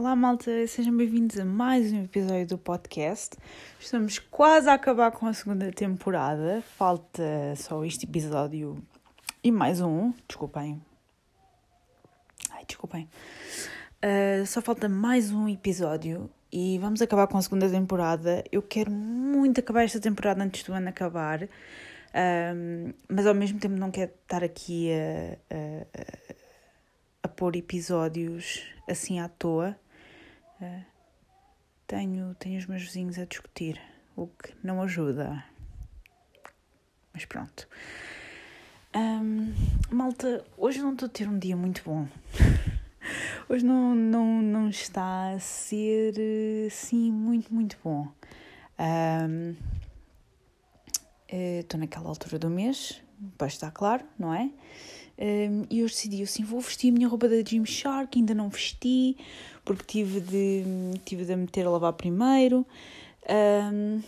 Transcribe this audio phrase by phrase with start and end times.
[0.00, 3.36] Olá, malta, sejam bem-vindos a mais um episódio do podcast.
[3.78, 8.82] Estamos quase a acabar com a segunda temporada, falta só este episódio
[9.44, 10.10] e mais um.
[10.26, 10.80] Desculpem.
[12.48, 13.10] Ai, desculpem.
[14.02, 18.42] Uh, só falta mais um episódio e vamos acabar com a segunda temporada.
[18.50, 21.46] Eu quero muito acabar esta temporada antes do ano acabar,
[23.06, 25.86] mas ao mesmo tempo não quero estar aqui a, a,
[27.24, 29.76] a pôr episódios assim à toa.
[31.86, 33.80] Tenho, tenho os meus vizinhos a discutir,
[34.16, 35.44] o que não ajuda.
[37.12, 37.66] Mas pronto.
[38.94, 39.52] Um,
[39.90, 42.06] malta, hoje não estou a ter um dia muito bom.
[43.48, 46.14] hoje não, não, não está a ser
[46.66, 48.08] assim muito, muito bom.
[48.78, 49.56] Um,
[51.32, 53.00] Estou naquela altura do mês,
[53.38, 54.50] para estar claro, não é?
[55.20, 59.18] Um, e eu decidi assim, vou vestir a minha roupa da Gymshark, ainda não vesti,
[59.64, 60.64] porque tive de,
[61.04, 62.66] tive de meter a lavar primeiro.
[63.28, 64.00] Um,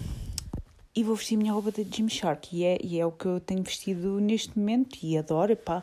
[0.96, 3.40] e vou vestir a minha roupa da Gymshark, e é, e é o que eu
[3.40, 5.83] tenho vestido neste momento, e adoro, pá,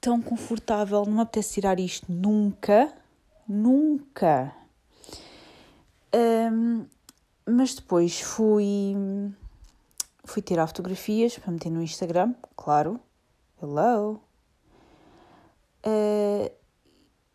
[0.00, 2.92] tão confortável, não me apetece tirar isto nunca,
[3.48, 4.54] nunca.
[6.14, 6.84] Um,
[7.46, 8.94] mas depois fui,
[10.24, 13.00] fui tirar fotografias para meter no Instagram, claro,
[13.60, 14.20] hello,
[15.84, 16.50] Uh,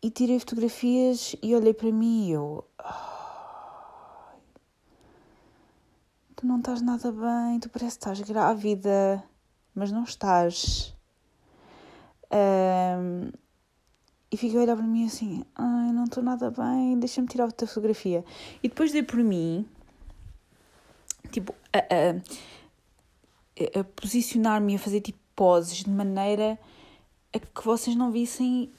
[0.02, 2.64] e tirei fotografias e olhei para mim e eu.
[6.36, 9.22] Tu não estás nada bem, tu parece que estás grávida,
[9.74, 10.94] mas não estás.
[12.32, 13.32] Um,
[14.30, 17.66] e fiquei a olhar para mim assim: ai, não estou nada bem, deixa-me tirar outra
[17.66, 18.24] fotografia.
[18.62, 19.66] E depois dei por mim,
[21.32, 26.58] tipo, a, a, a posicionar-me, a fazer tipo poses de maneira
[27.32, 28.72] a que vocês não vissem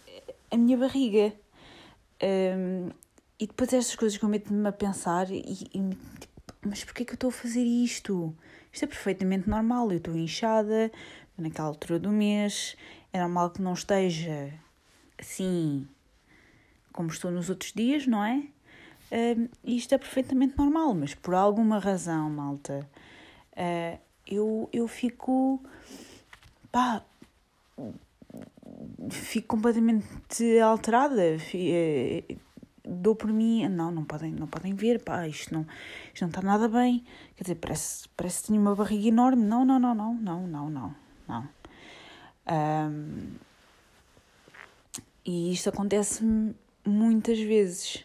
[0.52, 1.34] a minha barriga.
[2.22, 2.90] Um,
[3.40, 5.80] e depois estas coisas que eu meto-me a pensar e, e
[6.20, 8.36] tipo, mas porquê que eu estou a fazer isto?
[8.72, 10.92] Isto é perfeitamente normal, eu estou inchada,
[11.38, 12.76] naquela altura do mês,
[13.14, 14.54] é normal que não esteja
[15.18, 15.88] assim
[16.92, 18.44] como estou nos outros dias, não é?
[19.12, 22.88] Um, isto é perfeitamente normal, mas por alguma razão, malta,
[23.54, 25.64] uh, eu, eu fico
[26.72, 27.04] pá,
[29.10, 31.38] fico completamente alterada.
[31.54, 32.24] Eh,
[32.84, 35.66] dou por mim, não, não podem, não podem ver, pá, isto não,
[36.14, 37.04] isto não está nada bem.
[37.36, 39.44] Quer dizer, parece, parece que tenho uma barriga enorme.
[39.44, 40.96] Não, não, não, não, não, não, não,
[41.28, 41.50] não.
[42.52, 43.36] Um,
[45.26, 46.56] e isto acontece-me
[46.86, 48.04] muitas vezes.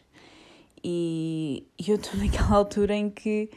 [0.83, 3.49] E, e eu estou naquela altura em que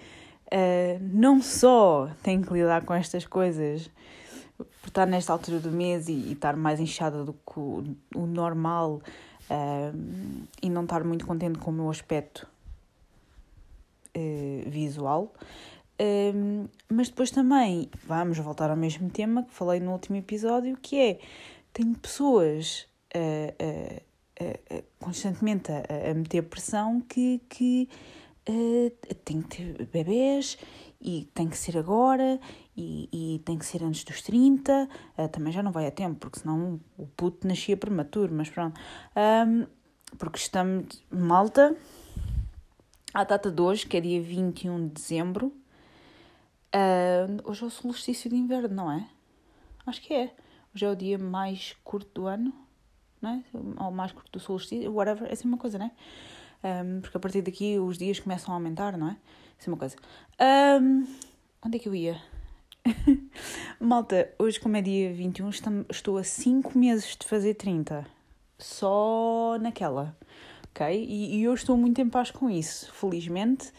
[0.45, 3.89] uh, não só tenho que lidar com estas coisas
[4.57, 7.83] por estar nesta altura do mês e, e estar mais inchada do que o,
[8.15, 9.01] o normal
[10.61, 12.45] e não estar muito contente com o meu aspecto
[14.17, 15.33] uh, visual.
[15.99, 20.99] Um, mas depois também vamos voltar ao mesmo tema que falei no último episódio, que
[20.99, 21.19] é
[21.73, 23.99] tenho pessoas uh,
[24.43, 27.89] uh, constantemente a, a, meter pressão que, que
[28.47, 30.57] uh, têm que ter bebês
[30.99, 32.39] e tem que ser agora
[32.75, 34.87] e, e tem que ser antes dos 30, uh,
[35.17, 38.79] eh, também já não vai a tempo, porque senão o puto nascia prematuro, mas pronto.
[39.15, 39.65] Um,
[40.17, 41.75] porque estamos, malta,
[43.13, 45.47] à data de hoje, que é dia 21 de dezembro,
[46.75, 49.07] uh, hoje é o solstício de inverno, não é?
[49.85, 50.33] Acho que é.
[50.73, 52.53] Hoje é o dia mais curto do ano,
[53.21, 53.43] não é?
[53.83, 55.91] Ou mais curto do solstício, whatever, é assim uma coisa, não é?
[56.63, 59.17] Um, porque a partir daqui os dias começam a aumentar, não é?
[59.57, 59.95] Isso é uma coisa.
[60.81, 61.07] Um,
[61.65, 62.21] onde é que eu ia?
[63.79, 65.49] Malta, hoje, como é dia 21,
[65.89, 68.05] estou a 5 meses de fazer 30.
[68.57, 70.15] Só naquela.
[70.69, 70.87] Ok?
[70.87, 73.71] E, e eu estou muito em paz com isso, felizmente.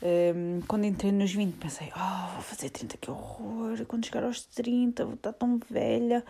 [0.00, 3.84] Um, quando entrei nos 20, pensei: Oh, vou fazer 30, que horror.
[3.86, 6.24] Quando chegar aos 30, vou estar tão velha.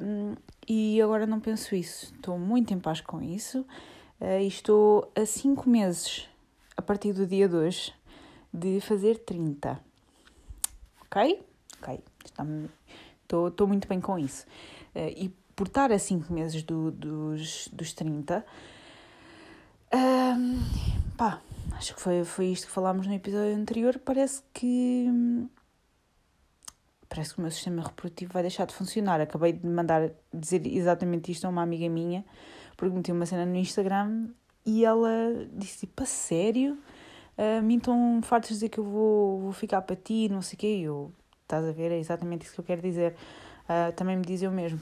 [0.00, 0.34] Um,
[0.68, 2.12] e agora não penso isso.
[2.14, 3.60] Estou muito em paz com isso.
[4.20, 6.28] Uh, e estou a 5 meses,
[6.80, 7.92] a partir do dia 2,
[8.52, 9.90] de fazer 30
[11.10, 11.44] ok?
[11.82, 12.00] Ok,
[13.24, 14.46] estou muito bem com isso.
[14.94, 18.44] Uh, e por estar a 5 meses do, dos, dos 30,
[19.92, 21.40] uh, pá,
[21.72, 23.98] acho que foi, foi isto que falámos no episódio anterior.
[23.98, 25.08] Parece que.
[27.08, 29.20] Parece que o meu sistema reprodutivo vai deixar de funcionar.
[29.20, 32.24] Acabei de mandar dizer exatamente isto a uma amiga minha,
[32.76, 34.28] porque meti uma cena no Instagram
[34.64, 35.10] e ela
[35.52, 36.78] disse: tipo, a sério?
[37.40, 40.56] a mim estão fartos de dizer que eu vou, vou ficar para ti, não sei
[40.56, 40.76] o quê.
[40.76, 41.10] E eu,
[41.42, 41.90] estás a ver?
[41.90, 43.14] É exatamente isso que eu quero dizer.
[43.64, 44.78] Uh, também me dizem o mesmo.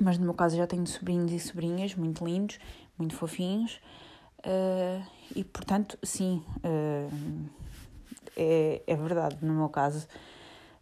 [0.00, 2.58] Mas no meu caso já tenho sobrinhos e sobrinhas muito lindos,
[2.98, 3.80] muito fofinhos.
[4.38, 5.04] Uh,
[5.34, 7.50] e portanto, sim, uh,
[8.36, 10.06] é, é verdade no meu caso.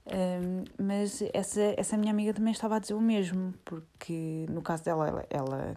[0.07, 4.85] Uh, mas essa, essa minha amiga também estava a dizer o mesmo, porque no caso
[4.85, 5.75] dela, ela, ela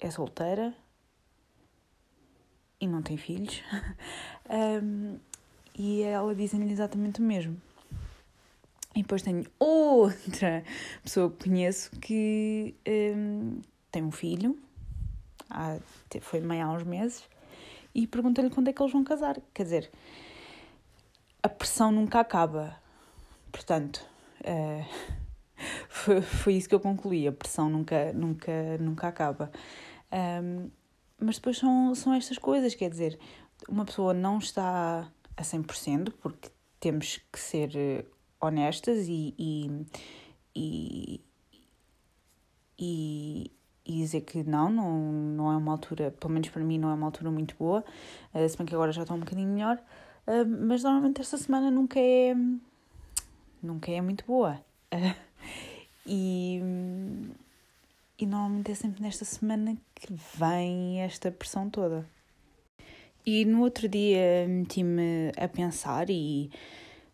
[0.00, 0.74] é solteira
[2.84, 3.62] e não tem filhos,
[4.82, 5.18] um,
[5.76, 7.56] e ela dizem-lhe exatamente o mesmo.
[8.94, 10.62] E depois tenho outra
[11.02, 13.60] pessoa que conheço que um,
[13.90, 14.56] tem um filho,
[15.50, 15.78] há,
[16.20, 17.24] foi mãe há uns meses,
[17.94, 19.40] e pergunta-lhe quando é que eles vão casar.
[19.52, 19.90] Quer dizer,
[21.42, 22.76] a pressão nunca acaba.
[23.50, 24.04] Portanto,
[24.42, 24.84] uh,
[25.88, 27.26] foi, foi isso que eu concluí.
[27.26, 29.50] A pressão nunca, nunca, nunca acaba.
[30.12, 30.70] Um,
[31.20, 33.18] mas depois são, são estas coisas, quer dizer,
[33.68, 36.50] uma pessoa não está a 100%, porque
[36.80, 38.04] temos que ser eh,
[38.40, 39.86] honestas e, e,
[40.54, 41.20] e,
[42.78, 43.50] e,
[43.86, 47.06] dizer que não, não, não é uma altura, pelo menos para mim, não é uma
[47.06, 47.84] altura muito boa,
[48.34, 49.78] uh, se bem que agora já estou um bocadinho melhor,
[50.26, 52.34] uh, mas normalmente esta semana nunca é,
[53.62, 54.60] nunca é muito boa.
[56.06, 56.60] E,
[58.24, 62.08] e normalmente é sempre nesta semana que vem esta pressão toda.
[63.26, 66.50] E no outro dia meti-me a pensar e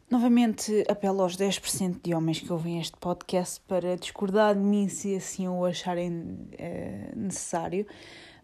[0.09, 5.15] Novamente apelo aos 10% de homens que ouvem este podcast para discordar de mim se
[5.15, 7.87] assim o acharem é, necessário,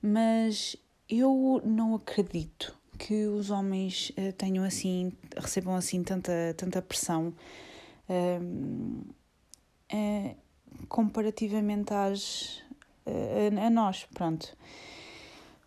[0.01, 0.77] mas
[1.09, 7.35] eu não acredito que os homens é, tenham assim, recebam assim tanta, tanta pressão
[9.89, 10.37] é,
[10.89, 12.63] comparativamente às,
[13.07, 14.57] a, a nós, pronto.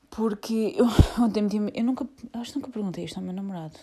[0.10, 0.86] Porque eu,
[1.24, 3.80] ontem eu nunca, acho que nunca perguntei isto ao meu namorado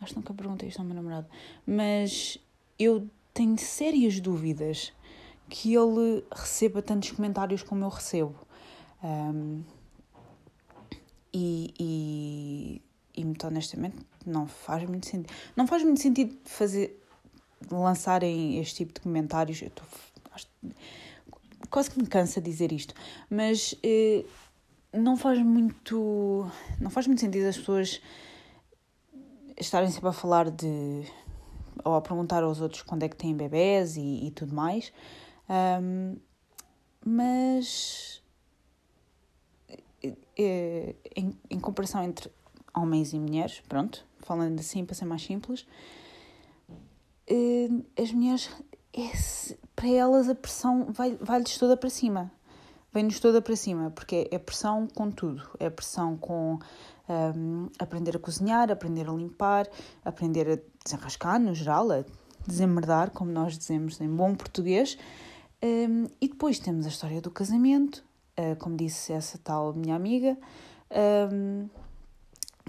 [0.00, 1.26] Acho que nunca perguntei isto ao meu namorado.
[1.66, 2.38] Mas
[2.78, 4.92] eu tenho sérias dúvidas
[5.48, 8.34] que ele receba tantos comentários como eu recebo.
[9.02, 9.62] Um,
[11.32, 12.82] e, e,
[13.16, 15.32] e, muito honestamente, não faz muito sentido.
[15.56, 16.97] Não faz muito sentido fazer,
[17.70, 19.60] lançarem este tipo de comentários.
[19.62, 19.82] Eu tô,
[21.70, 22.94] quase que me cansa dizer isto,
[23.30, 24.24] mas eh,
[24.92, 26.50] não faz muito.
[26.80, 28.00] Não faz muito sentido as pessoas
[29.58, 31.04] estarem sempre a falar de.
[31.84, 34.92] ou a perguntar aos outros quando é que têm bebés e, e tudo mais.
[35.48, 36.16] Um,
[37.04, 38.22] mas.
[40.40, 42.30] É, em, em comparação entre
[42.72, 45.97] homens e mulheres, pronto, falando assim para ser mais simples, eh,
[48.00, 48.50] as mulheres,
[49.76, 52.32] para elas a pressão vai-lhes vai toda para cima.
[52.92, 55.42] Vem-nos toda para cima, porque é pressão com tudo.
[55.60, 56.58] É pressão com
[57.08, 59.68] um, aprender a cozinhar, aprender a limpar,
[60.04, 62.04] aprender a desenrascar no geral, a
[62.46, 64.96] desemmerdar, como nós dizemos em bom português.
[65.62, 68.04] Um, e depois temos a história do casamento,
[68.38, 70.38] uh, como disse essa tal minha amiga,
[71.32, 71.68] um,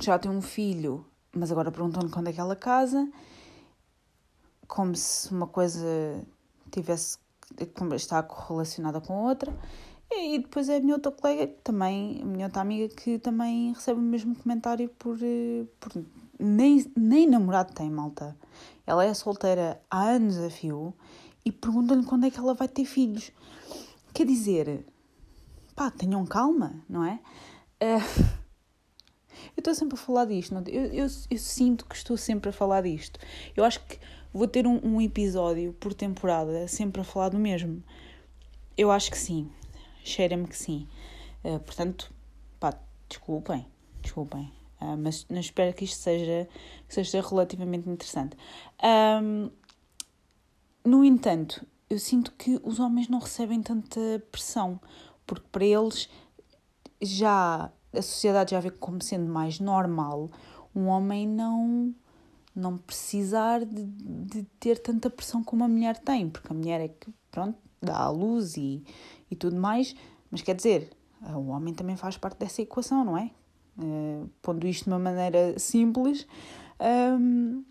[0.01, 3.07] já tem um filho, mas agora perguntam-lhe quando é que ela casa,
[4.69, 6.23] como se uma coisa
[6.71, 7.17] tivesse
[7.95, 9.53] está correlacionada com outra.
[10.11, 13.99] E depois é a minha outra colega, também, a minha outra amiga, que também recebe
[13.99, 15.17] o mesmo comentário por.
[15.21, 15.91] Eh, por
[16.39, 18.35] nem, nem namorado tem, malta.
[18.87, 20.93] Ela é solteira há anos a fio
[21.43, 23.31] e perguntam-lhe quando é que ela vai ter filhos.
[24.13, 24.85] Quer dizer,
[25.75, 27.19] pá, tenham calma, não é?
[27.81, 28.29] Uh,
[29.55, 30.55] eu estou sempre a falar disto?
[30.67, 33.19] Eu, eu, eu sinto que estou sempre a falar disto.
[33.55, 33.99] Eu acho que
[34.33, 37.83] vou ter um, um episódio por temporada sempre a falar do mesmo.
[38.77, 39.49] Eu acho que sim
[40.09, 40.87] cheira-me que sim.
[41.43, 42.11] Uh, portanto,
[42.59, 42.73] pá,
[43.07, 43.65] desculpem,
[44.01, 44.51] desculpem.
[44.81, 46.47] Uh, mas, mas espero que isto seja,
[46.87, 48.35] que seja relativamente interessante.
[49.21, 49.49] Um,
[50.83, 53.99] no entanto, eu sinto que os homens não recebem tanta
[54.31, 54.79] pressão,
[55.25, 56.09] porque para eles
[57.01, 60.29] já a sociedade já vê como sendo mais normal
[60.75, 61.93] um homem não
[62.59, 66.87] não precisar de, de ter tanta pressão como a mulher tem, porque a mulher é
[66.87, 68.83] que, pronto, dá à luz e,
[69.29, 69.95] e tudo mais,
[70.29, 73.31] mas quer dizer, o homem também faz parte dessa equação, não é?
[73.77, 76.27] Uh, pondo isto de uma maneira simples,
[76.81, 77.65] um, uh,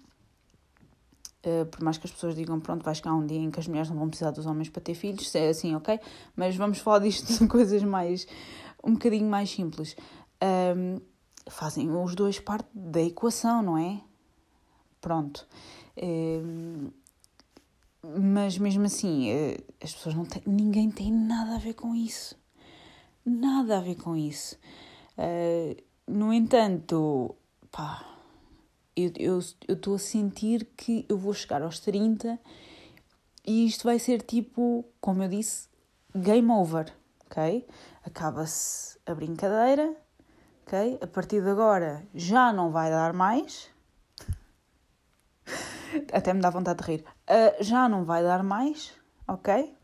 [1.42, 3.68] eh, por mais que as pessoas digam, pronto, vai chegar um dia em que as
[3.68, 6.00] mulheres não vão precisar dos homens para ter filhos, é assim, ok?
[6.34, 8.26] Mas vamos falar disto de coisas mais,
[8.82, 9.96] um bocadinho mais simples.
[10.42, 11.00] Um,
[11.50, 14.00] fazem os dois parte da equação, não é?
[15.00, 15.46] Pronto.
[15.96, 16.90] Um,
[18.02, 20.42] mas mesmo assim, eh, as pessoas não têm.
[20.46, 22.36] Ninguém tem nada a ver com isso.
[23.24, 24.56] Nada a ver com isso.
[25.18, 25.76] Uh,
[26.06, 27.34] no entanto,
[27.70, 28.06] pá,
[28.96, 29.38] eu
[29.68, 32.38] estou a sentir que eu vou chegar aos 30
[33.46, 35.68] e isto vai ser tipo, como eu disse,
[36.14, 36.92] game over,
[37.26, 37.66] ok?
[38.04, 39.94] Acaba-se a brincadeira,
[40.66, 40.98] ok?
[41.00, 43.70] A partir de agora já não vai dar mais.
[46.12, 47.04] Até me dá vontade de rir.
[47.28, 48.92] Uh, já não vai dar mais,
[49.26, 49.74] ok?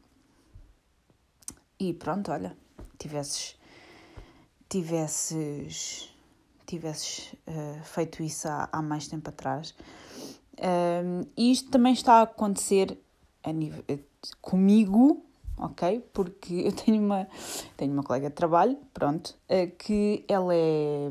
[1.78, 2.56] E pronto, olha,
[2.98, 3.56] tivesses,
[4.68, 6.14] tivesses,
[6.66, 9.74] tivesses uh, feito isso há, há mais tempo atrás.
[10.54, 12.98] Uh, e isto também está a acontecer
[13.42, 13.84] a nível,
[14.40, 15.24] comigo,
[15.58, 16.00] ok?
[16.12, 17.28] Porque eu tenho uma,
[17.76, 19.34] tenho uma colega de trabalho, pronto,
[19.78, 21.10] que ela é.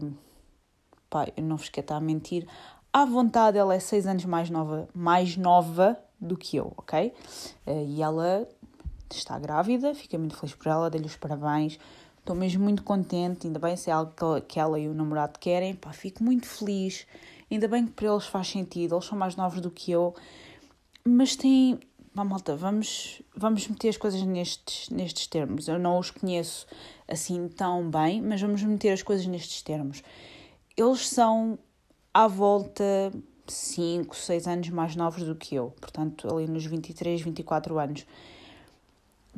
[1.10, 2.48] Pá, eu não vos quero estar a mentir.
[2.96, 7.12] À vontade, ela é seis anos mais nova, mais nova do que eu, ok?
[7.88, 8.48] e ela
[9.10, 11.80] está grávida, fiquei muito feliz por ela, dei-lhe os parabéns,
[12.20, 14.14] estou mesmo muito contente, ainda bem se é algo
[14.48, 17.08] que ela e o namorado querem, pá, fico muito feliz,
[17.50, 20.14] ainda bem que para eles faz sentido, eles são mais novos do que eu,
[21.04, 21.80] mas tem,
[22.14, 26.68] pá, malta, vamos, vamos meter as coisas nestes, nestes termos, eu não os conheço
[27.08, 30.04] assim tão bem, mas vamos meter as coisas nestes termos.
[30.78, 31.58] Eles são
[32.14, 33.12] à volta
[33.48, 38.06] 5, 6 anos mais novos do que eu, portanto, ali nos 23, 24 anos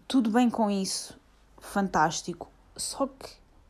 [0.08, 1.18] tudo bem com isso,
[1.60, 3.30] fantástico, só que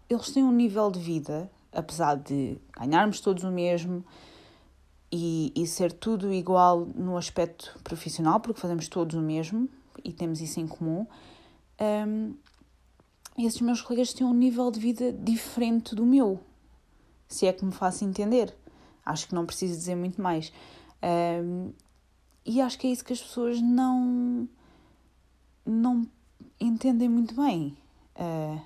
[0.10, 4.04] eles têm um nível de vida, apesar de ganharmos todos o mesmo
[5.12, 9.70] e, e ser tudo igual no aspecto profissional, porque fazemos todos o mesmo
[10.04, 11.08] e temos isso em comum.
[11.80, 12.36] Um,
[13.38, 16.40] esses meus colegas têm um nível de vida diferente do meu,
[17.28, 18.54] se é que me faço entender.
[19.06, 20.52] Acho que não preciso dizer muito mais.
[21.04, 21.72] Um,
[22.46, 24.48] e acho que é isso que as pessoas não,
[25.66, 26.08] não
[26.60, 27.78] entendem muito bem.
[28.16, 28.62] Uh,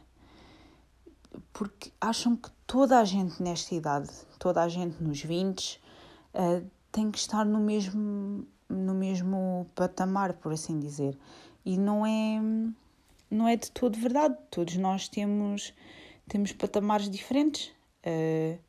[1.54, 5.80] porque acham que toda a gente nesta idade, toda a gente nos 20, uh,
[6.34, 11.18] eh, tem que estar no mesmo, no mesmo patamar, por assim dizer.
[11.66, 12.42] E não é,
[13.30, 14.38] não é de todo verdade.
[14.50, 15.74] Todos nós temos,
[16.28, 17.72] temos patamares diferentes.
[18.06, 18.60] Uh,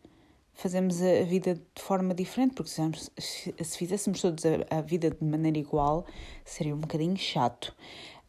[0.60, 5.24] fazemos a vida de forma diferente, porque se, se fizéssemos todos a, a vida de
[5.24, 6.04] maneira igual,
[6.44, 7.74] seria um bocadinho chato.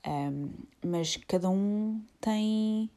[0.07, 0.49] Um,
[0.83, 2.89] mas cada um tem,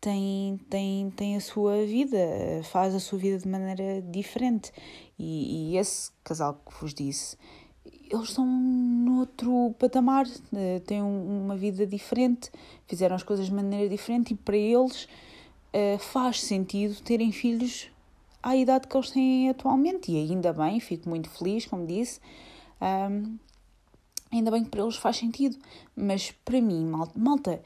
[0.00, 2.16] tem, tem, tem a sua vida,
[2.64, 4.72] faz a sua vida de maneira diferente.
[5.18, 7.36] E, e esse casal que vos disse,
[8.10, 12.50] eles estão noutro patamar, eh, têm uma vida diferente,
[12.86, 15.04] fizeram as coisas de maneira diferente e para eles
[15.74, 17.90] uh, faz sentido terem filhos
[18.46, 20.12] à idade que eles têm atualmente.
[20.12, 22.20] E ainda bem, fico muito feliz, como disse.
[22.80, 23.38] Um,
[24.30, 25.58] ainda bem que para eles faz sentido,
[25.96, 26.86] mas para mim,
[27.16, 27.60] malta,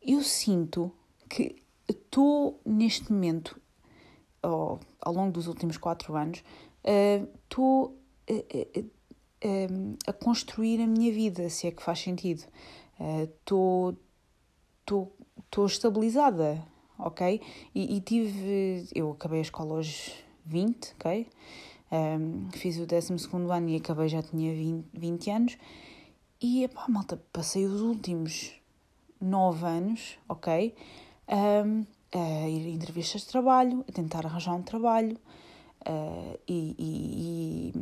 [0.00, 0.90] eu sinto
[1.28, 3.60] que estou neste momento,
[4.40, 6.42] ao longo dos últimos quatro anos,
[7.44, 7.98] estou
[8.30, 12.44] uh, uh, uh, a construir a minha vida, se é que faz sentido.
[13.22, 13.94] Estou
[14.80, 16.66] estou estabilizada,
[16.98, 17.40] ok?
[17.74, 18.88] E, e, tive.
[18.94, 20.12] Eu acabei a escola aos
[20.44, 21.28] 20, ok?
[21.90, 23.12] Um, fiz o 12
[23.50, 25.58] ano e acabei, já tinha 20, 20 anos.
[26.40, 28.52] E, pá, malta, passei os últimos
[29.20, 30.74] 9 anos, ok?
[31.28, 35.18] Um, a ir a entrevistas de trabalho, a tentar arranjar um trabalho
[35.86, 37.72] uh, e, e,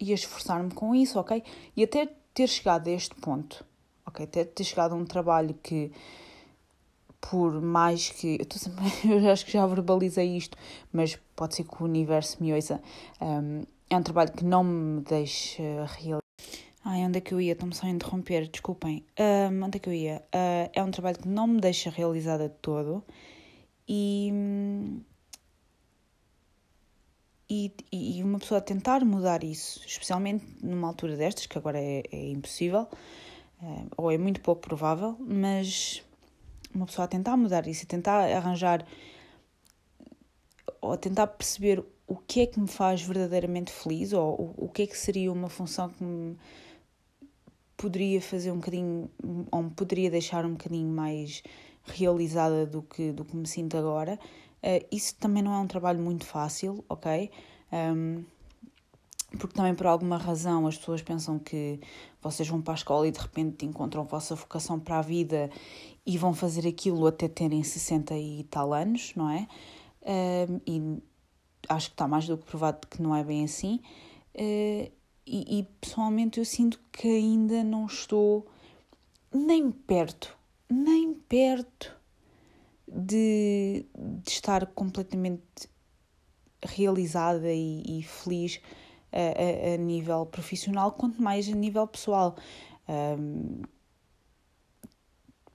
[0.00, 1.42] e, e a esforçar-me com isso, ok?
[1.76, 3.64] E até ter chegado a este ponto,
[4.06, 4.24] ok?
[4.24, 5.92] Até ter chegado a um trabalho que
[7.30, 8.38] por mais que.
[8.38, 10.56] Eu, sempre, eu acho que já verbalizei isto,
[10.92, 12.80] mas pode ser que o universo me ouça.
[13.20, 16.20] Um, é um trabalho que não me deixa realizar.
[16.84, 17.52] Ai, onde é que eu ia?
[17.52, 19.04] Estou-me só a interromper, desculpem.
[19.18, 20.22] Um, onde é que eu ia?
[20.34, 23.02] Uh, é um trabalho que não me deixa realizada de todo
[23.88, 24.30] e,
[27.48, 32.28] e, e uma pessoa tentar mudar isso, especialmente numa altura destas, que agora é, é
[32.30, 32.86] impossível,
[33.62, 36.02] uh, ou é muito pouco provável, mas
[36.74, 38.86] uma pessoa a tentar mudar isso, a tentar arranjar
[40.80, 44.82] ou a tentar perceber o que é que me faz verdadeiramente feliz ou o, que
[44.82, 46.36] é que seria uma função que me
[47.76, 49.10] poderia fazer um bocadinho
[49.50, 51.42] ou me poderia deixar um bocadinho mais
[51.84, 54.18] realizada do que, do que me sinto agora.
[54.62, 57.30] Uh, isso também não é um trabalho muito fácil, ok?
[57.72, 58.24] Um,
[59.38, 61.80] porque também por alguma razão as pessoas pensam que
[62.22, 65.50] vocês vão para a escola e de repente encontram a vossa vocação para a vida
[66.06, 69.48] e vão fazer aquilo até terem 60 e tal anos, não é?
[70.02, 71.02] Um, e
[71.68, 73.80] acho que está mais do que provado que não é bem assim.
[74.34, 74.90] Uh,
[75.26, 78.46] e, e, pessoalmente eu sinto que ainda não estou
[79.32, 80.36] nem perto,
[80.68, 81.96] nem perto
[82.86, 85.70] de, de estar completamente
[86.62, 88.60] realizada e, e feliz
[89.10, 92.36] a, a, a, nível profissional, quanto mais a nível pessoal.
[92.86, 93.62] Um,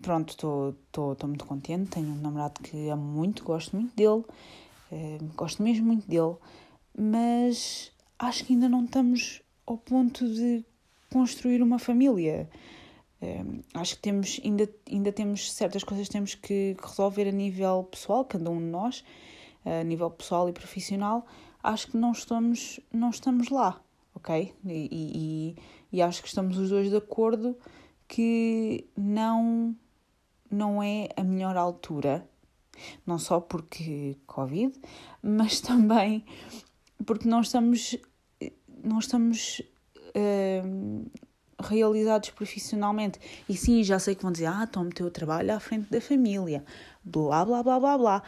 [0.01, 1.91] pronto, estou muito contente.
[1.91, 4.23] Tenho um namorado que amo muito, gosto muito dele,
[4.91, 6.35] uh, gosto mesmo muito dele,
[6.97, 10.63] mas acho que ainda não estamos ao ponto de
[11.11, 12.49] construir uma família.
[13.21, 17.87] Uh, acho que temos, ainda, ainda temos certas coisas que temos que resolver a nível
[17.91, 19.03] pessoal, cada um de nós,
[19.65, 21.25] a nível pessoal e profissional.
[21.61, 23.81] Acho que não estamos, não estamos lá,
[24.15, 24.53] ok?
[24.65, 25.55] E, e,
[25.91, 27.57] e acho que estamos os dois de acordo
[28.09, 29.75] que não,
[30.49, 32.27] não é a melhor altura,
[33.05, 34.73] não só porque Covid,
[35.21, 36.23] mas também
[37.05, 37.97] porque não estamos,
[38.83, 39.61] não estamos
[40.09, 41.11] uh,
[41.61, 43.19] realizados profissionalmente.
[43.47, 46.01] E sim, já sei que vão dizer, ah, toma o teu trabalho à frente da
[46.01, 46.63] família,
[47.03, 48.23] blá blá blá blá blá.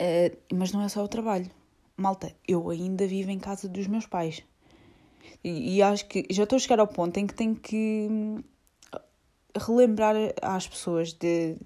[0.00, 1.50] Uh, mas não é só o trabalho.
[1.96, 4.44] Malta, eu ainda vivo em casa dos meus pais.
[5.42, 8.42] E, e acho que já estou a chegar ao ponto em que tenho que hum,
[9.58, 11.56] relembrar às pessoas de,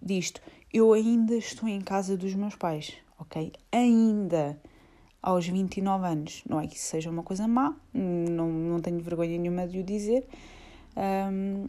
[0.00, 0.40] disto.
[0.72, 3.52] Eu ainda estou em casa dos meus pais, ok?
[3.70, 4.58] Ainda
[5.22, 6.42] aos 29 anos.
[6.48, 9.84] Não é que isso seja uma coisa má, não, não tenho vergonha nenhuma de o
[9.84, 10.26] dizer,
[10.96, 11.68] um,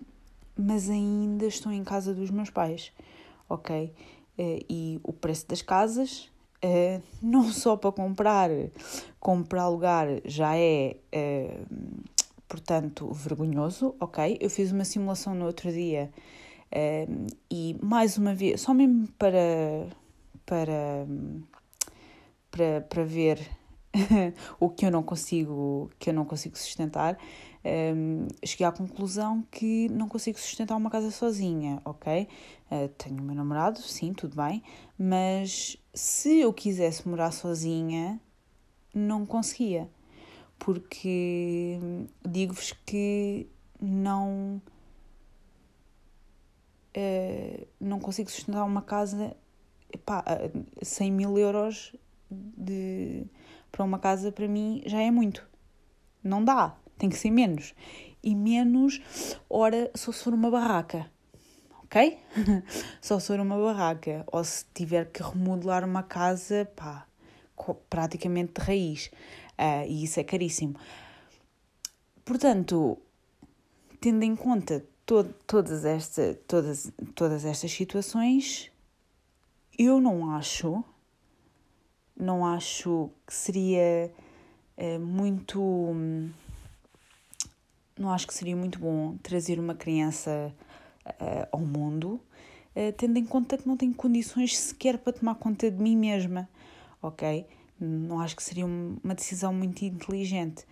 [0.58, 2.92] mas ainda estou em casa dos meus pais,
[3.50, 3.94] ok?
[4.38, 6.32] Eh, e o preço das casas
[6.64, 8.50] Uh, não só para comprar,
[9.20, 11.66] como para alugar já é, uh,
[12.54, 14.38] portanto, vergonhoso, ok?
[14.40, 16.12] Eu fiz uma simulação no outro dia
[16.72, 19.88] uh, e, mais uma vez, só mesmo para,
[20.46, 21.08] para,
[22.52, 23.40] para, para ver
[24.60, 27.18] o que eu não consigo, que eu não consigo sustentar,
[27.66, 32.28] um, cheguei à conclusão que não consigo sustentar uma casa sozinha, ok?
[32.70, 34.62] Uh, tenho o meu namorado, sim, tudo bem,
[34.96, 38.22] mas se eu quisesse morar sozinha,
[38.94, 39.90] não conseguia,
[40.60, 41.80] porque
[42.26, 43.48] digo-vos que
[43.82, 44.62] não.
[46.96, 49.36] Uh, não consigo sustentar uma casa
[50.06, 50.24] pá,
[50.80, 51.96] 100 mil euros
[52.30, 53.26] de,
[53.72, 55.48] para uma casa para mim já é muito.
[56.24, 57.74] Não dá tem que ser menos.
[58.24, 59.02] E menos,
[59.50, 61.12] ora, só se for uma barraca,
[61.84, 62.18] ok?
[63.02, 64.24] só se for uma barraca.
[64.32, 67.06] Ou se tiver que remodelar uma casa, pá,
[67.90, 69.12] praticamente de raiz.
[69.58, 70.76] Uh, e isso é caríssimo.
[72.26, 72.98] Portanto,
[74.00, 78.72] tendo em conta todas, esta, todas, todas estas situações,
[79.78, 80.84] eu não acho,
[82.16, 84.12] não acho que seria
[84.78, 85.62] uh, muito.
[87.98, 90.54] Não acho que seria muito bom trazer uma criança
[91.06, 92.20] uh, ao mundo,
[92.76, 96.50] uh, tendo em conta que não tenho condições sequer para tomar conta de mim mesma,
[97.02, 97.46] ok?
[97.84, 100.66] Não acho que seria uma decisão muito inteligente.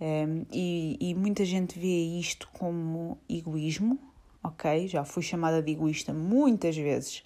[0.00, 3.98] Um, ehm, e, e muita gente vê isto como egoísmo,
[4.42, 4.86] ok?
[4.88, 7.22] Já fui chamada de egoísta muitas vezes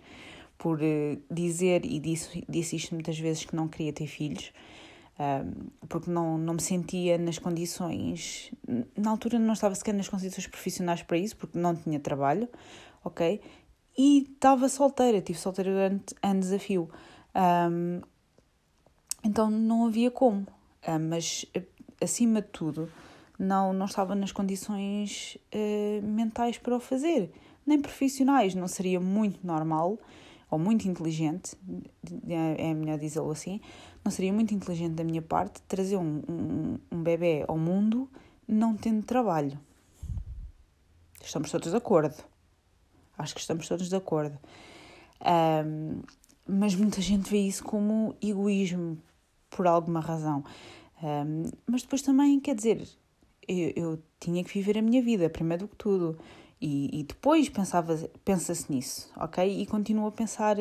[0.56, 4.52] por uh, dizer, e disse, disse isto muitas vezes, que não queria ter filhos
[5.88, 8.50] porque não, não me sentia nas condições.
[8.96, 12.48] Na altura não estava sequer nas condições profissionais para isso, porque não tinha trabalho,
[13.04, 13.40] ok?
[13.96, 16.88] E estava solteira, tive solteira durante anos a fio.
[17.34, 18.00] Um,
[19.24, 20.46] então não havia como.
[20.86, 21.46] Um, mas
[22.00, 22.90] acima de tudo,
[23.38, 27.32] não, não estava nas condições uh, mentais para o fazer,
[27.66, 28.54] nem profissionais.
[28.54, 29.98] Não seria muito normal
[30.50, 31.56] ou muito inteligente,
[32.28, 33.58] é melhor dizê-lo assim,
[34.04, 38.06] não seria muito inteligente da minha parte trazer um, um, um bebê ao mundo
[38.46, 39.58] não tendo trabalho.
[41.22, 42.14] Estamos todos de acordo.
[43.16, 44.38] Acho que estamos todos de acordo.
[45.24, 46.02] Um,
[46.46, 48.98] mas muita gente vê isso como egoísmo,
[49.54, 50.44] por alguma razão.
[51.02, 52.88] Um, mas depois também, quer dizer,
[53.46, 56.18] eu, eu, tinha que viver a minha vida, primeiro do que tudo.
[56.60, 57.50] E, e depois
[58.24, 59.60] pensa-se nisso, ok?
[59.60, 60.56] E continuo a pensar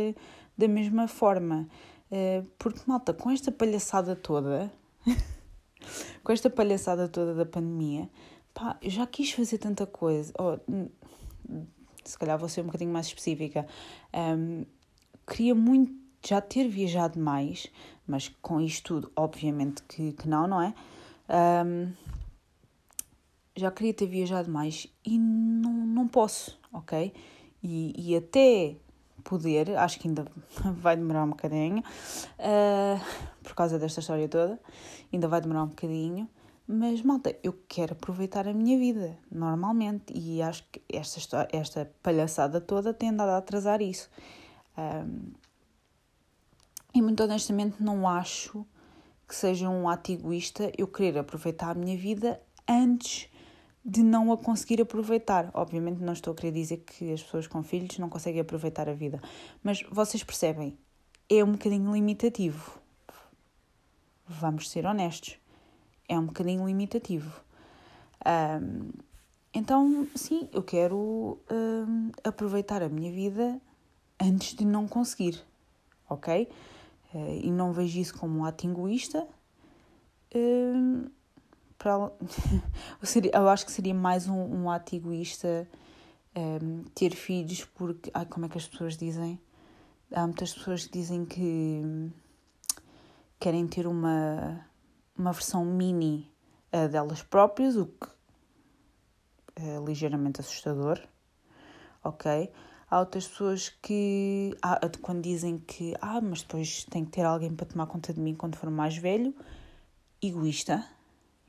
[0.58, 1.68] da mesma forma.
[2.12, 4.72] Eh, porque, malta, com esta palhaçada toda,
[6.24, 8.10] com esta palhaçada toda da pandemia,
[8.52, 10.34] pá, eu já quis fazer tanta coisa.
[10.40, 10.58] Oh,
[12.04, 13.68] se calhar vou ser um bocadinho mais específica.
[14.12, 14.66] Um,
[15.28, 17.68] queria muito já ter viajado mais,
[18.08, 20.74] mas com isto tudo, obviamente que, que não, não é?
[21.66, 21.92] Um,
[23.56, 27.14] já queria ter viajado mais e não, não posso, ok?
[27.64, 28.76] E, e até
[29.24, 30.26] poder, acho que ainda
[30.78, 33.02] vai demorar um bocadinho, uh,
[33.44, 34.60] por causa desta história toda,
[35.12, 36.30] ainda vai demorar um bocadinho,
[36.68, 41.92] mas malta, eu quero aproveitar a minha vida normalmente e acho que esta, história, esta
[42.02, 44.10] palhaçada toda tem andado a atrasar isso.
[44.78, 45.34] Um,
[46.94, 48.66] e muito honestamente não acho
[49.28, 53.30] que seja um ato egoísta eu querer aproveitar a minha vida antes
[53.84, 55.50] de não a conseguir aproveitar.
[55.54, 58.94] Obviamente não estou a querer dizer que as pessoas com filhos não conseguem aproveitar a
[58.94, 59.22] vida,
[59.64, 60.78] mas vocês percebem,
[61.30, 62.80] é um bocadinho limitativo.
[64.28, 65.38] Vamos ser honestos,
[66.08, 67.42] é um bocadinho limitativo.
[68.26, 68.92] Um,
[69.54, 73.60] então, sim, eu quero um, aproveitar a minha vida
[74.20, 75.42] antes de não conseguir,
[76.10, 76.48] ok?
[77.13, 79.28] Uh, e não vejo isso como um ato egoísta.
[81.78, 82.12] Para,
[83.34, 85.67] eu, acho que seria mais um, um ato egoísta
[86.36, 88.10] um, ter filhos, porque.
[88.13, 89.39] Ai, como é que as pessoas dizem?
[90.13, 92.12] Há muitas pessoas que dizem que
[93.39, 94.65] querem ter uma,
[95.17, 96.32] uma versão mini
[96.74, 98.08] uh, delas próprias, o que
[99.56, 101.00] é ligeiramente assustador,
[102.04, 102.52] ok?
[102.92, 104.54] Há outras pessoas que,
[105.02, 108.36] quando dizem que, ah, mas depois tem que ter alguém para tomar conta de mim
[108.36, 109.34] quando for mais velho,
[110.22, 110.86] egoísta,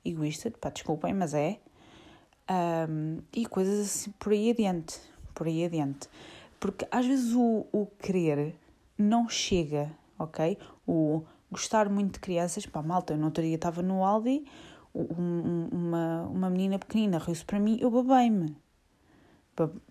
[0.05, 1.59] egoísta, pá, desculpem, mas é.
[2.89, 5.01] Um, e coisas assim por aí adiante,
[5.35, 6.09] por aí adiante.
[6.61, 8.55] Porque às vezes o, o querer
[8.97, 10.57] não chega, ok?
[10.87, 14.45] O gostar muito de crianças, pá, malta, eu no outro dia estava no Aldi,
[14.95, 18.62] um, uma, uma menina pequenina riu-se para mim, eu babei-me.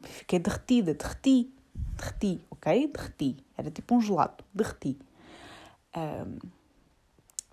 [0.02, 1.54] Fiquei derretida, derreti,
[1.95, 2.88] derreti, ok?
[2.88, 3.38] Derreti.
[3.58, 4.97] Era tipo um gelado, derreti.
[5.95, 6.38] Um,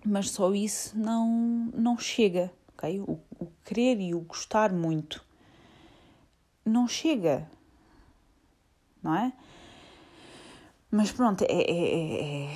[0.05, 1.27] mas só isso não,
[1.73, 3.01] não chega, ok?
[3.01, 5.23] O, o querer e o gostar muito
[6.65, 7.49] não chega,
[9.03, 9.33] não é?
[10.91, 12.47] Mas pronto, é, é,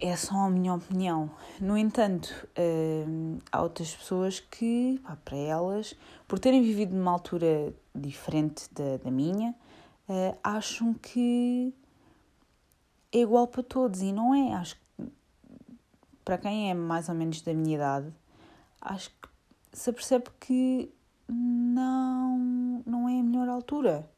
[0.00, 1.30] é, é só a minha opinião.
[1.60, 2.48] No entanto,
[3.06, 5.94] hum, há outras pessoas que, pá, para elas,
[6.26, 9.54] por terem vivido numa altura diferente da, da minha,
[10.08, 11.72] uh, acham que
[13.12, 14.54] é igual para todos e não é.
[14.54, 15.10] Acho que
[16.24, 18.12] para quem é mais ou menos da minha idade,
[18.80, 19.28] acho que
[19.72, 20.90] se percebe que
[21.28, 24.08] não, não é a melhor altura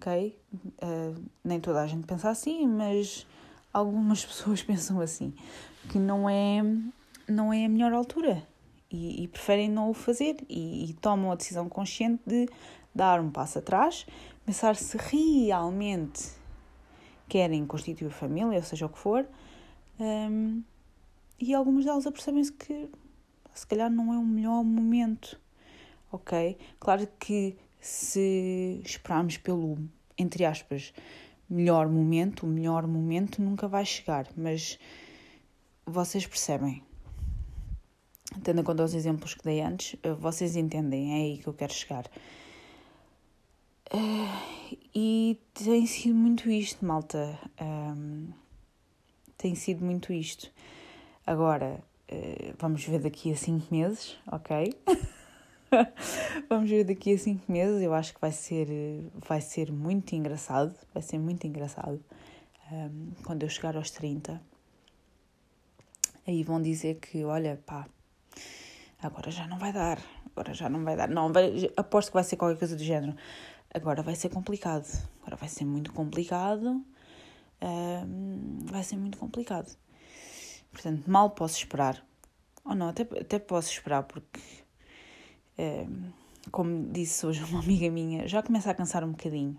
[0.00, 0.38] ok?
[0.82, 3.26] Uh, nem toda a gente pensa assim, mas
[3.72, 5.34] algumas pessoas pensam assim,
[5.90, 6.62] que não é,
[7.28, 8.42] não é a melhor altura
[8.90, 12.48] e, e preferem não o fazer e, e, tomam a decisão consciente de
[12.94, 14.06] dar um passo atrás,
[14.44, 16.30] pensar se realmente
[17.28, 19.26] querem constituir família, ou seja o que for,
[19.98, 20.62] um,
[21.38, 22.90] e algumas delas apercebem-se que
[23.54, 25.40] se calhar não é o melhor momento,
[26.10, 26.58] ok?
[26.78, 29.78] Claro que se esperarmos pelo,
[30.18, 30.92] entre aspas,
[31.48, 34.78] melhor momento, o melhor momento nunca vai chegar, mas
[35.86, 36.82] vocês percebem.
[38.44, 41.72] Tendo em conta os exemplos que dei antes, vocês entendem, é aí que eu quero
[41.72, 42.04] chegar.
[43.92, 47.38] Uh, e tem sido muito isto, malta.
[47.60, 48.28] Um,
[49.36, 50.50] tem sido muito isto.
[51.26, 54.74] Agora, uh, vamos ver daqui a 5 meses, ok?
[56.48, 57.80] Vamos ver daqui a 5 meses.
[57.80, 58.68] Eu acho que vai ser,
[59.14, 60.74] vai ser muito engraçado.
[60.92, 62.02] Vai ser muito engraçado.
[62.72, 64.40] Um, quando eu chegar aos 30,
[66.26, 67.86] aí vão dizer que, olha, pá,
[69.00, 70.00] agora já não vai dar.
[70.26, 71.08] Agora já não vai dar.
[71.08, 73.14] Não, vai, aposto que vai ser qualquer coisa do género.
[73.72, 74.86] Agora vai ser complicado.
[75.20, 76.84] Agora vai ser muito complicado.
[78.64, 79.76] Vai ser muito complicado.
[80.72, 82.04] Portanto, mal posso esperar.
[82.64, 84.40] Ou não, até, até posso esperar porque
[86.50, 89.58] como disse hoje uma amiga minha, já começa a cansar um bocadinho.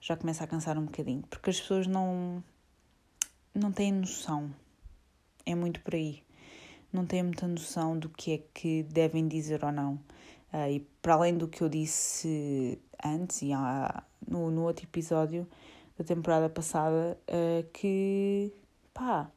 [0.00, 2.42] Já começa a cansar um bocadinho, porque as pessoas não,
[3.54, 4.54] não têm noção.
[5.44, 6.22] É muito por aí.
[6.92, 9.94] Não têm muita noção do que é que devem dizer ou não.
[10.52, 15.48] Uh, e para além do que eu disse antes e há, no, no outro episódio
[15.98, 18.52] da temporada passada, uh, que
[18.92, 19.30] pá,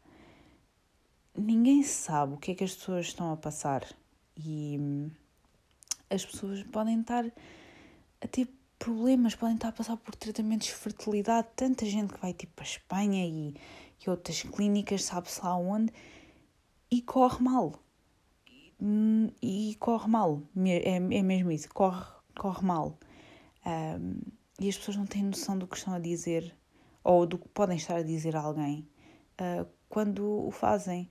[1.38, 3.84] ninguém sabe o que é que as pessoas estão a passar.
[4.38, 5.10] E
[6.10, 7.26] as pessoas podem estar
[8.22, 11.48] a ter problemas, podem estar a passar por tratamentos de fertilidade.
[11.56, 13.56] Tanta gente que vai tipo para a Espanha e,
[14.06, 15.94] e outras clínicas, sabe-se lá onde,
[16.90, 17.74] e corre mal.
[18.48, 22.06] E, e corre mal, é, é mesmo isso, corre,
[22.38, 22.98] corre mal.
[23.66, 24.20] Um,
[24.60, 26.56] e as pessoas não têm noção do que estão a dizer
[27.04, 28.88] ou do que podem estar a dizer a alguém
[29.40, 31.10] uh, quando o fazem.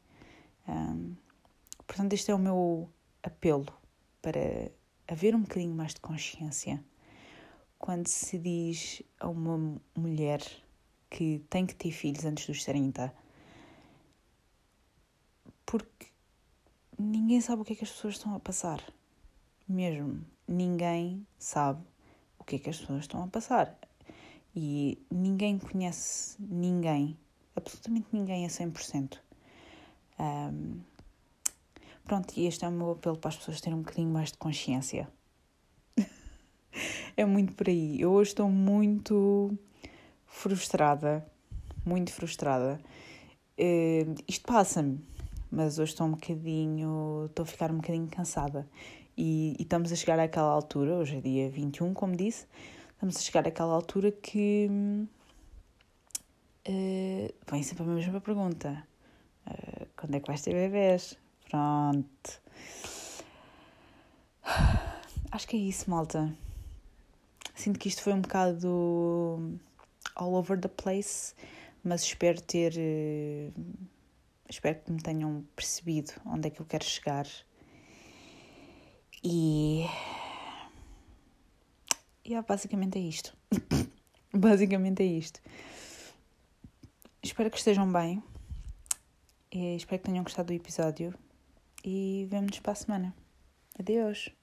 [0.68, 1.14] Um,
[1.86, 2.90] portanto, este é o meu
[3.22, 3.66] apelo
[4.20, 4.70] para
[5.06, 6.84] haver um bocadinho mais de consciência
[7.78, 10.42] quando se diz a uma mulher
[11.08, 13.14] que tem que ter filhos antes dos 30.
[15.64, 16.06] Porque
[16.98, 18.82] ninguém sabe o que é que as pessoas estão a passar.
[19.66, 20.24] Mesmo.
[20.46, 21.84] Ninguém sabe
[22.48, 23.78] que é que as pessoas estão a passar.
[24.54, 27.16] E ninguém conhece ninguém,
[27.54, 29.18] absolutamente ninguém a 100%.
[30.18, 30.80] Um,
[32.08, 34.38] Pronto, e este é o meu apelo para as pessoas terem um bocadinho mais de
[34.38, 35.06] consciência.
[37.14, 38.00] é muito por aí.
[38.00, 39.52] Eu hoje estou muito
[40.24, 41.30] frustrada,
[41.84, 42.80] muito frustrada.
[43.60, 45.04] Uh, isto passa-me,
[45.50, 48.66] mas hoje estou um bocadinho, estou a ficar um bocadinho cansada.
[49.18, 52.46] E, e, estamos a chegar àquela altura, hoje é dia 21, como disse,
[52.92, 54.70] estamos a chegar àquela altura que
[56.68, 58.86] uh, vem sempre a mesma pergunta.
[59.44, 61.18] Uh, quando é que vais ter bebés?
[61.50, 62.42] Pronto.
[65.32, 66.32] Acho que é isso, malta.
[67.56, 69.58] Sinto que isto foi um bocado
[70.14, 71.34] all over the place,
[71.82, 72.72] mas espero ter.
[72.76, 73.52] Uh,
[74.48, 77.26] espero que me tenham percebido onde é que eu quero chegar.
[79.22, 79.86] E.
[82.26, 83.36] Yeah, basicamente é isto.
[84.32, 85.40] basicamente é isto.
[87.22, 88.22] Espero que estejam bem.
[89.50, 91.14] E espero que tenham gostado do episódio.
[91.84, 93.14] E vemo-nos para a semana.
[93.78, 94.37] Adeus!